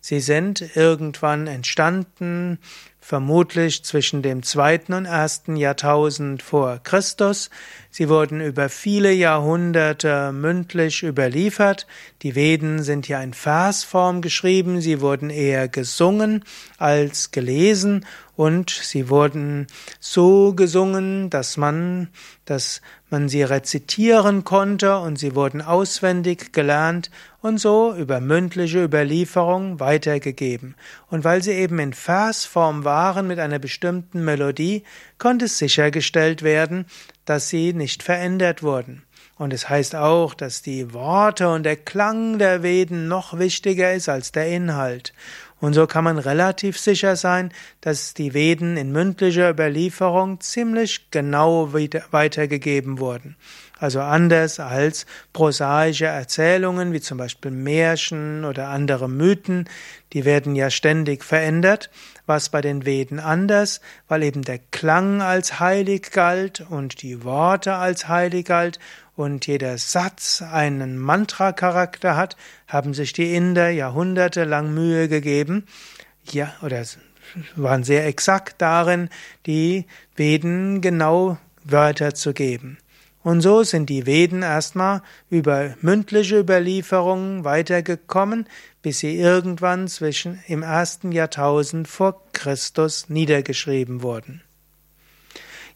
[0.00, 2.58] Sie sind irgendwann entstanden,
[3.08, 7.48] vermutlich zwischen dem zweiten und ersten Jahrtausend vor Christus.
[7.90, 11.86] Sie wurden über viele Jahrhunderte mündlich überliefert.
[12.20, 14.82] Die Veden sind hier in Versform geschrieben.
[14.82, 16.44] Sie wurden eher gesungen
[16.76, 18.04] als gelesen
[18.36, 19.66] und sie wurden
[19.98, 22.08] so gesungen, dass man,
[22.44, 29.80] dass man sie rezitieren konnte und sie wurden auswendig gelernt und so über mündliche Überlieferung
[29.80, 30.76] weitergegeben.
[31.08, 34.82] Und weil sie eben in Versform waren mit einer bestimmten Melodie,
[35.18, 36.86] konnte es sichergestellt werden,
[37.24, 39.02] dass sie nicht verändert wurden.
[39.36, 44.08] Und es heißt auch, dass die Worte und der Klang der Veden noch wichtiger ist
[44.08, 45.12] als der Inhalt.
[45.60, 51.72] Und so kann man relativ sicher sein, dass die Veden in mündlicher Überlieferung ziemlich genau
[51.72, 53.36] weitergegeben wurden.
[53.78, 59.68] Also anders als prosaische Erzählungen wie zum Beispiel Märchen oder andere Mythen,
[60.12, 61.90] die werden ja ständig verändert,
[62.26, 67.74] was bei den Veden anders, weil eben der Klang als heilig galt und die Worte
[67.74, 68.80] als heilig galt
[69.14, 75.66] und jeder Satz einen Mantra-Charakter hat, haben sich die Inder jahrhundertelang Mühe gegeben,
[76.30, 76.84] ja, oder
[77.56, 79.08] waren sehr exakt darin,
[79.46, 82.78] die Veden genau Wörter zu geben.
[83.28, 88.46] Und so sind die Veden erstmal über mündliche Überlieferungen weitergekommen,
[88.80, 94.40] bis sie irgendwann zwischen im ersten Jahrtausend vor Christus niedergeschrieben wurden.